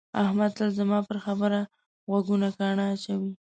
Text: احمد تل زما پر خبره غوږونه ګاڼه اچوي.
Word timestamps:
احمد 0.23 0.51
تل 0.57 0.69
زما 0.79 0.99
پر 1.07 1.17
خبره 1.25 1.59
غوږونه 2.09 2.47
ګاڼه 2.57 2.85
اچوي. 2.93 3.31